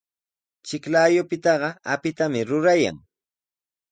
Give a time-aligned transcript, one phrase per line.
[0.65, 2.97] Chiklayupitaqa apitami rurayan.